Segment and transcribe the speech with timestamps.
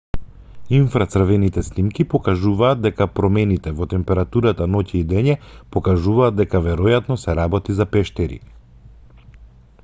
[0.75, 5.37] инфрацрвените снимки покажуваат дека промените во температурата ноќе и дење
[5.77, 8.41] покажуваат дека веројатно се работи за пештери